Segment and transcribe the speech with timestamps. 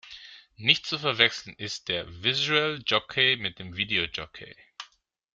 [0.57, 4.55] Nicht zu verwechseln ist der Visual Jockey mit dem Video Jockey.